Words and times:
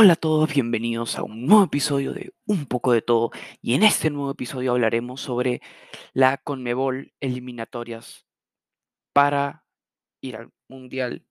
Hola 0.00 0.12
a 0.12 0.14
todos, 0.14 0.54
bienvenidos 0.54 1.18
a 1.18 1.24
un 1.24 1.46
nuevo 1.46 1.64
episodio 1.64 2.12
de 2.12 2.32
Un 2.46 2.66
poco 2.66 2.92
de 2.92 3.02
todo. 3.02 3.32
Y 3.60 3.74
en 3.74 3.82
este 3.82 4.10
nuevo 4.10 4.30
episodio 4.30 4.70
hablaremos 4.70 5.20
sobre 5.20 5.60
la 6.12 6.36
Conmebol 6.36 7.14
eliminatorias 7.18 8.24
para 9.12 9.64
ir 10.20 10.36
al 10.36 10.52
Mundial 10.68 11.26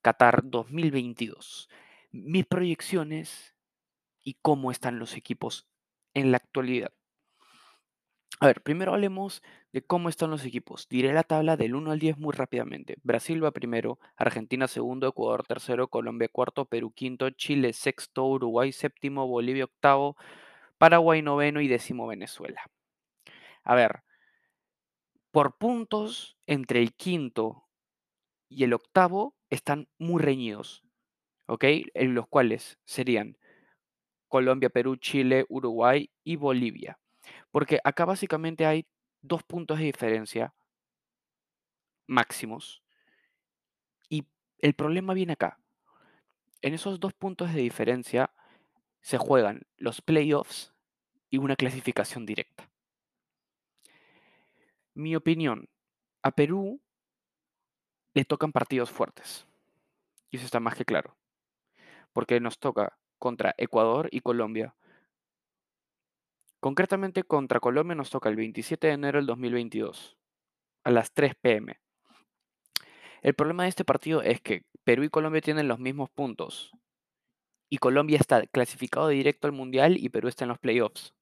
Qatar 0.00 0.40
2022. 0.44 1.68
Mis 2.10 2.46
proyecciones 2.46 3.54
y 4.24 4.38
cómo 4.40 4.70
están 4.70 4.98
los 4.98 5.14
equipos 5.14 5.68
en 6.14 6.30
la 6.30 6.38
actualidad. 6.38 6.94
A 8.42 8.46
ver, 8.46 8.62
primero 8.62 8.94
hablemos 8.94 9.42
de 9.70 9.82
cómo 9.82 10.08
están 10.08 10.30
los 10.30 10.46
equipos. 10.46 10.88
Diré 10.88 11.12
la 11.12 11.24
tabla 11.24 11.58
del 11.58 11.74
1 11.74 11.90
al 11.90 11.98
10 11.98 12.16
muy 12.16 12.32
rápidamente. 12.32 12.96
Brasil 13.02 13.44
va 13.44 13.50
primero, 13.50 13.98
Argentina 14.16 14.66
segundo, 14.66 15.08
Ecuador 15.08 15.46
tercero, 15.46 15.88
Colombia 15.88 16.28
cuarto, 16.32 16.64
Perú 16.64 16.90
quinto, 16.90 17.28
Chile 17.30 17.74
sexto, 17.74 18.26
Uruguay 18.26 18.72
séptimo, 18.72 19.26
Bolivia 19.26 19.64
octavo, 19.64 20.16
Paraguay 20.78 21.20
noveno 21.20 21.60
y 21.60 21.68
décimo 21.68 22.06
Venezuela. 22.06 22.62
A 23.62 23.74
ver, 23.74 24.02
por 25.32 25.58
puntos 25.58 26.38
entre 26.46 26.80
el 26.80 26.94
quinto 26.94 27.68
y 28.48 28.64
el 28.64 28.72
octavo 28.72 29.36
están 29.50 29.88
muy 29.98 30.22
reñidos, 30.22 30.82
¿ok? 31.46 31.64
En 31.94 32.14
los 32.14 32.26
cuales 32.28 32.78
serían 32.86 33.36
Colombia, 34.28 34.70
Perú, 34.70 34.96
Chile, 34.96 35.44
Uruguay 35.48 36.10
y 36.24 36.36
Bolivia. 36.36 36.99
Porque 37.50 37.80
acá 37.84 38.04
básicamente 38.04 38.66
hay 38.66 38.86
dos 39.22 39.42
puntos 39.42 39.78
de 39.78 39.84
diferencia 39.84 40.54
máximos. 42.06 42.82
Y 44.08 44.26
el 44.58 44.74
problema 44.74 45.14
viene 45.14 45.32
acá. 45.32 45.58
En 46.60 46.74
esos 46.74 47.00
dos 47.00 47.14
puntos 47.14 47.54
de 47.54 47.60
diferencia 47.60 48.30
se 49.00 49.16
juegan 49.16 49.62
los 49.78 50.02
playoffs 50.02 50.74
y 51.30 51.38
una 51.38 51.56
clasificación 51.56 52.26
directa. 52.26 52.68
Mi 54.94 55.16
opinión, 55.16 55.68
a 56.22 56.32
Perú 56.32 56.80
le 58.12 58.24
tocan 58.24 58.52
partidos 58.52 58.90
fuertes. 58.90 59.46
Y 60.30 60.36
eso 60.36 60.44
está 60.44 60.60
más 60.60 60.74
que 60.74 60.84
claro. 60.84 61.16
Porque 62.12 62.40
nos 62.40 62.58
toca 62.58 62.98
contra 63.18 63.54
Ecuador 63.56 64.08
y 64.10 64.20
Colombia. 64.20 64.74
Concretamente 66.60 67.24
contra 67.24 67.58
Colombia 67.58 67.94
nos 67.94 68.10
toca 68.10 68.28
el 68.28 68.36
27 68.36 68.86
de 68.86 68.92
enero 68.92 69.18
del 69.18 69.26
2022 69.26 70.18
a 70.84 70.90
las 70.90 71.10
3 71.12 71.34
pm. 71.40 71.80
El 73.22 73.34
problema 73.34 73.62
de 73.62 73.70
este 73.70 73.84
partido 73.84 74.20
es 74.20 74.42
que 74.42 74.64
Perú 74.84 75.04
y 75.04 75.08
Colombia 75.08 75.40
tienen 75.40 75.68
los 75.68 75.78
mismos 75.78 76.10
puntos. 76.10 76.72
Y 77.70 77.78
Colombia 77.78 78.18
está 78.18 78.46
clasificado 78.46 79.08
directo 79.08 79.46
al 79.46 79.54
Mundial 79.54 79.96
y 79.96 80.10
Perú 80.10 80.28
está 80.28 80.44
en 80.44 80.48
los 80.48 80.58
playoffs. 80.58 81.14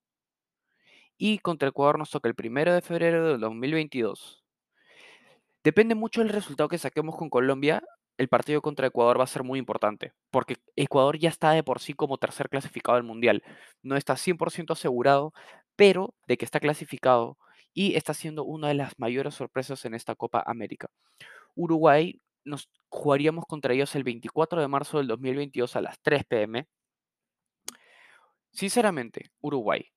Y 1.17 1.39
contra 1.39 1.69
Ecuador 1.69 1.99
nos 1.99 2.11
toca 2.11 2.29
el 2.29 2.35
1 2.37 2.73
de 2.75 2.83
febrero 2.83 3.29
del 3.29 3.41
2022. 3.41 4.45
Depende 5.63 5.95
mucho 5.95 6.21
del 6.21 6.31
resultado 6.31 6.69
que 6.69 6.79
saquemos 6.79 7.17
con 7.17 7.31
Colombia. 7.31 7.85
El 8.19 8.29
partido 8.29 8.61
contra 8.61 8.89
Ecuador 8.89 9.19
va 9.19 9.25
a 9.25 9.29
ser 9.29 9.45
muy 9.45 9.59
importante, 9.59 10.13
porque 10.31 10.57
Ecuador 10.77 11.19
ya 11.19 11.31
está 11.31 11.53
de 11.53 11.63
por 11.63 11.81
sí 11.81 11.95
como 11.95 12.19
tercer 12.19 12.49
clasificado 12.51 12.97
del 12.97 13.05
Mundial. 13.05 13.43
No 13.83 13.97
está 13.97 14.17
100% 14.17 14.73
asegurado, 14.73 15.33
pero 15.77 16.15
de 16.27 16.37
que 16.37 16.45
está 16.45 16.61
clasificado 16.61 17.39
y 17.73 17.95
está 17.95 18.13
siendo 18.15 18.45
una 18.45 18.69
de 18.69 18.75
las 18.75 18.99
mayores 18.99 19.35
sorpresas 19.35 19.85
en 19.85 19.95
esta 19.95 20.15
Copa 20.17 20.43
América. 20.47 20.91
Uruguay 21.55 22.21
nos 22.45 22.69
jugaríamos 22.89 23.47
contra 23.47 23.75
ellos 23.75 23.95
el 23.95 24.05
24 24.05 24.61
de 24.61 24.69
marzo 24.69 24.99
del 24.99 25.07
2022 25.07 25.77
a 25.77 25.81
las 25.81 26.01
3 26.01 26.25
pm. 26.25 26.67
Sinceramente, 28.51 29.31
Uruguay. 29.41 29.89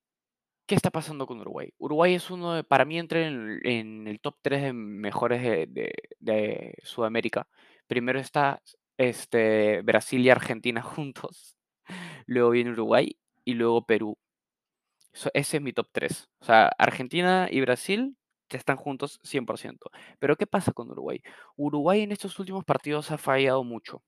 ¿Qué 0.67 0.75
está 0.75 0.89
pasando 0.89 1.25
con 1.27 1.41
Uruguay? 1.41 1.73
Uruguay 1.79 2.13
es 2.15 2.29
uno 2.31 2.53
de, 2.53 2.63
para 2.63 2.85
mí 2.85 2.97
entra 2.97 3.25
en, 3.25 4.07
el 4.07 4.19
top 4.21 4.37
3 4.41 4.61
de 4.61 4.73
mejores 4.73 5.41
de, 5.41 6.75
Sudamérica. 6.83 7.47
Primero 7.91 8.21
está 8.21 8.61
este, 8.97 9.81
Brasil 9.81 10.21
y 10.21 10.29
Argentina 10.29 10.81
juntos. 10.81 11.57
Luego 12.25 12.51
viene 12.51 12.71
Uruguay 12.71 13.17
y 13.43 13.55
luego 13.55 13.85
Perú. 13.85 14.17
ese 15.33 15.57
es 15.57 15.61
mi 15.61 15.73
top 15.73 15.89
3. 15.91 16.29
O 16.39 16.45
sea, 16.45 16.71
Argentina 16.77 17.49
y 17.51 17.59
Brasil 17.59 18.15
están 18.47 18.77
juntos 18.77 19.19
100%. 19.23 19.91
Pero 20.19 20.37
¿qué 20.37 20.47
pasa 20.47 20.71
con 20.71 20.89
Uruguay? 20.89 21.21
Uruguay 21.57 22.03
en 22.03 22.13
estos 22.13 22.39
últimos 22.39 22.63
partidos 22.63 23.11
ha 23.11 23.17
fallado 23.17 23.65
mucho. 23.65 24.01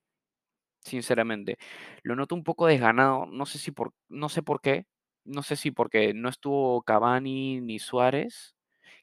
Sinceramente. 0.80 1.58
Lo 2.04 2.16
noto 2.16 2.36
un 2.36 2.46
poco 2.46 2.68
desganado. 2.68 3.26
No 3.26 3.46
sé 3.46 3.58
si 3.58 3.72
por, 3.72 3.94
no 4.08 4.30
sé 4.30 4.44
por 4.44 4.62
qué. 4.62 4.86
No 5.26 5.44
sé 5.44 5.58
si 5.58 5.72
porque 5.72 6.14
no 6.14 6.30
estuvo 6.30 6.84
Cavani 6.84 7.60
ni 7.60 7.80
Suárez, 7.80 8.56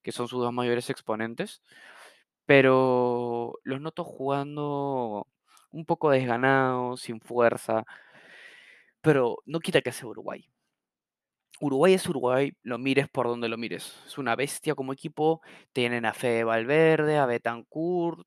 que 0.03 0.13
son 0.13 0.27
sus 0.27 0.41
dos 0.41 0.55
mayores 0.55 0.89
exponentes. 0.89 1.61
Pero 2.51 3.61
los 3.63 3.81
noto 3.81 4.03
jugando 4.03 5.29
un 5.71 5.85
poco 5.87 6.11
desganados, 6.11 7.01
sin 7.01 7.21
fuerza. 7.21 7.85
Pero 9.01 9.39
no 9.47 9.61
quita 9.61 9.83
que 9.83 9.93
sea 9.93 10.09
Uruguay. 10.09 10.51
Uruguay 11.61 11.95
es 11.95 12.09
Uruguay, 12.09 12.53
lo 12.65 12.77
mires 12.79 13.09
por 13.09 13.29
donde 13.29 13.49
lo 13.49 13.57
mires. 13.57 14.03
Es 14.05 14.19
una 14.19 14.35
bestia 14.35 14.75
como 14.75 14.93
equipo. 14.93 15.43
Tienen 15.73 16.05
a 16.07 16.13
Fede 16.13 16.43
Valverde, 16.43 17.19
a 17.19 17.27
Betancourt, 17.27 18.27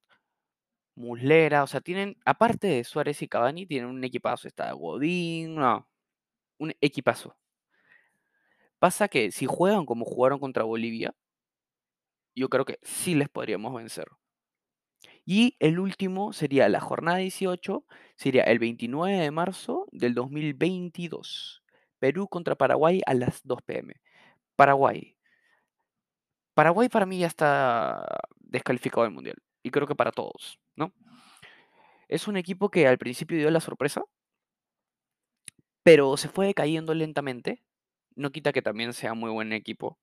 Muslera. 0.96 1.64
O 1.64 1.68
sea, 1.68 1.82
tienen, 1.82 2.18
aparte 2.26 2.68
de 2.68 2.84
Suárez 2.86 3.22
y 3.24 3.28
Cavani, 3.28 3.66
tienen 3.66 3.90
un 3.90 4.04
equipazo. 4.06 4.48
Está 4.48 4.72
Godín, 4.72 5.56
no, 5.56 5.86
un 6.60 6.74
equipazo. 6.82 7.36
Pasa 8.80 9.10
que 9.10 9.32
si 9.32 9.48
juegan 9.48 9.86
como 9.86 10.06
jugaron 10.06 10.40
contra 10.40 10.64
Bolivia, 10.64 11.14
yo 12.36 12.50
creo 12.50 12.66
que 12.66 12.80
sí 12.84 13.16
les 13.16 13.30
podríamos 13.30 13.74
vencer. 13.74 14.08
Y 15.26 15.56
el 15.60 15.80
último 15.80 16.34
sería 16.34 16.68
la 16.70 16.82
jornada 16.82 17.18
18, 17.18 17.86
sería 18.16 18.44
el 18.44 18.60
29 18.60 19.18
de 19.18 19.32
marzo 19.32 19.88
del 19.92 20.14
2022. 20.14 21.64
Perú 22.00 22.28
contra 22.28 22.56
Paraguay 22.56 23.02
a 23.06 23.14
las 23.14 23.42
2 23.44 23.62
pm. 23.62 23.96
Paraguay. 24.56 25.16
Paraguay 26.54 26.90
para 26.90 27.06
mí 27.06 27.20
ya 27.20 27.28
está 27.28 28.06
descalificado 28.40 29.04
del 29.04 29.14
Mundial. 29.14 29.38
Y 29.64 29.72
creo 29.72 29.88
que 29.88 29.96
para 29.96 30.12
todos, 30.12 30.60
¿no? 30.76 30.94
Es 32.10 32.28
un 32.28 32.38
equipo 32.38 32.70
que 32.70 32.88
al 32.88 32.98
principio 32.98 33.38
dio 33.38 33.50
la 33.50 33.62
sorpresa, 33.62 34.04
pero 35.84 36.18
se 36.18 36.30
fue 36.30 36.48
decayendo 36.48 36.94
lentamente. 36.94 37.64
No 38.16 38.32
quita 38.32 38.52
que 38.54 38.62
también 38.62 38.94
sea 38.94 39.14
muy 39.14 39.32
buen 39.32 39.54
equipo, 39.54 39.98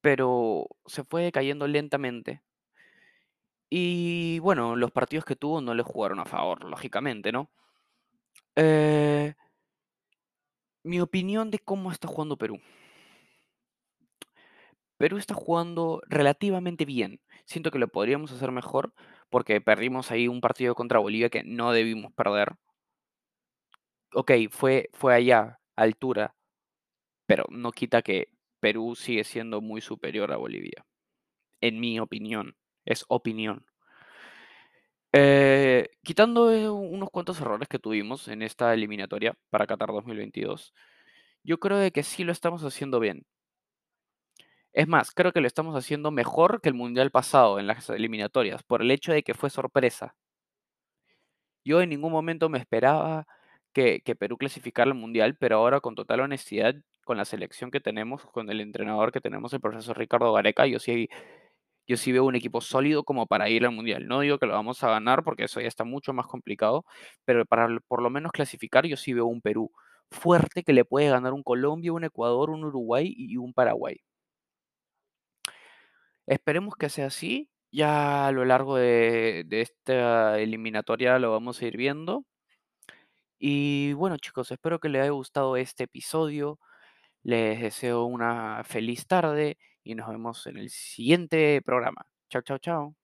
pero 0.00 0.66
se 0.86 1.04
fue 1.04 1.22
decayendo 1.22 1.66
lentamente. 1.66 2.42
Y 3.70 4.38
bueno, 4.40 4.76
los 4.76 4.90
partidos 4.92 5.24
que 5.24 5.36
tuvo 5.36 5.60
no 5.60 5.74
le 5.74 5.82
jugaron 5.82 6.20
a 6.20 6.24
favor, 6.24 6.64
lógicamente, 6.64 7.32
¿no? 7.32 7.50
Eh, 8.56 9.34
mi 10.82 11.00
opinión 11.00 11.50
de 11.50 11.58
cómo 11.58 11.92
está 11.92 12.08
jugando 12.08 12.36
Perú. 12.36 12.58
Perú 14.96 15.16
está 15.18 15.34
jugando 15.34 16.02
relativamente 16.08 16.84
bien. 16.84 17.20
Siento 17.44 17.70
que 17.70 17.78
lo 17.78 17.88
podríamos 17.88 18.32
hacer 18.32 18.50
mejor 18.50 18.92
porque 19.30 19.60
perdimos 19.60 20.10
ahí 20.10 20.28
un 20.28 20.40
partido 20.40 20.74
contra 20.74 20.98
Bolivia 20.98 21.30
que 21.30 21.44
no 21.44 21.72
debimos 21.72 22.12
perder. 22.14 22.56
Ok, 24.14 24.32
fue, 24.50 24.88
fue 24.94 25.14
allá, 25.14 25.60
altura, 25.76 26.34
pero 27.26 27.44
no 27.50 27.72
quita 27.72 28.02
que 28.02 28.28
Perú 28.60 28.94
sigue 28.96 29.24
siendo 29.24 29.60
muy 29.60 29.80
superior 29.80 30.32
a 30.32 30.36
Bolivia. 30.36 30.84
En 31.60 31.80
mi 31.80 32.00
opinión, 32.00 32.56
es 32.84 33.04
opinión. 33.08 33.66
Eh, 35.12 35.88
quitando 36.02 36.52
eh, 36.52 36.68
unos 36.68 37.10
cuantos 37.10 37.40
errores 37.40 37.68
que 37.68 37.78
tuvimos 37.78 38.28
en 38.28 38.42
esta 38.42 38.74
eliminatoria 38.74 39.34
para 39.50 39.66
Qatar 39.66 39.88
2022, 39.90 40.74
yo 41.44 41.58
creo 41.58 41.78
de 41.78 41.92
que 41.92 42.02
sí 42.02 42.24
lo 42.24 42.32
estamos 42.32 42.62
haciendo 42.64 43.00
bien. 43.00 43.24
Es 44.72 44.86
más, 44.86 45.10
creo 45.10 45.32
que 45.32 45.40
lo 45.40 45.46
estamos 45.46 45.74
haciendo 45.76 46.10
mejor 46.10 46.60
que 46.60 46.68
el 46.68 46.74
Mundial 46.74 47.10
pasado 47.10 47.58
en 47.58 47.66
las 47.66 47.88
eliminatorias, 47.90 48.62
por 48.62 48.82
el 48.82 48.90
hecho 48.90 49.12
de 49.12 49.22
que 49.22 49.34
fue 49.34 49.50
sorpresa. 49.50 50.14
Yo 51.64 51.80
en 51.82 51.90
ningún 51.90 52.12
momento 52.12 52.48
me 52.48 52.58
esperaba 52.58 53.26
que, 53.72 54.00
Perú 54.18 54.36
clasificara 54.38 54.90
al 54.90 54.96
Mundial, 54.96 55.36
pero 55.38 55.56
ahora 55.56 55.80
con 55.80 55.94
total 55.94 56.20
honestidad, 56.20 56.74
con 57.04 57.16
la 57.16 57.24
selección 57.24 57.70
que 57.70 57.80
tenemos, 57.80 58.24
con 58.26 58.50
el 58.50 58.60
entrenador 58.60 59.12
que 59.12 59.20
tenemos, 59.20 59.52
el 59.52 59.60
profesor 59.60 59.98
Ricardo 59.98 60.32
Gareca, 60.32 60.66
yo 60.66 60.78
sí, 60.78 61.08
yo 61.86 61.96
sí 61.96 62.12
veo 62.12 62.24
un 62.24 62.36
equipo 62.36 62.60
sólido 62.60 63.04
como 63.04 63.26
para 63.26 63.48
ir 63.50 63.64
al 63.64 63.72
Mundial. 63.72 64.06
No 64.08 64.20
digo 64.20 64.38
que 64.38 64.46
lo 64.46 64.54
vamos 64.54 64.82
a 64.84 64.90
ganar 64.90 65.24
porque 65.24 65.44
eso 65.44 65.60
ya 65.60 65.68
está 65.68 65.84
mucho 65.84 66.12
más 66.12 66.26
complicado, 66.26 66.84
pero 67.24 67.46
para 67.46 67.68
por 67.88 68.02
lo 68.02 68.10
menos 68.10 68.32
clasificar 68.32 68.86
yo 68.86 68.96
sí 68.96 69.12
veo 69.14 69.26
un 69.26 69.40
Perú 69.40 69.70
fuerte 70.10 70.62
que 70.64 70.72
le 70.72 70.84
puede 70.84 71.10
ganar 71.10 71.32
un 71.32 71.42
Colombia, 71.42 71.92
un 71.92 72.04
Ecuador, 72.04 72.50
un 72.50 72.64
Uruguay 72.64 73.14
y 73.16 73.36
un 73.36 73.52
Paraguay. 73.54 74.00
Esperemos 76.26 76.74
que 76.76 76.88
sea 76.90 77.06
así. 77.06 77.50
Ya 77.70 78.26
a 78.26 78.32
lo 78.32 78.44
largo 78.44 78.76
de, 78.76 79.46
esta 79.50 80.38
eliminatoria 80.38 81.18
lo 81.18 81.30
vamos 81.32 81.60
a 81.60 81.66
ir 81.66 81.76
viendo. 81.76 82.24
Y 83.38 83.92
bueno, 83.94 84.16
chicos, 84.18 84.50
espero 84.50 84.78
que 84.80 84.88
les 84.88 85.02
haya 85.02 85.10
gustado 85.12 85.56
este 85.56 85.84
episodio. 85.84 86.58
Les 87.22 87.60
deseo 87.60 88.04
una 88.06 88.64
feliz 88.64 89.06
tarde 89.06 89.58
y 89.84 89.94
nos 89.96 90.08
vemos 90.10 90.46
en 90.48 90.58
el 90.58 90.70
siguiente 90.70 91.62
programa. 91.64 92.06
Chao, 92.30 92.42
chao, 92.42 92.58
chao. 92.58 92.96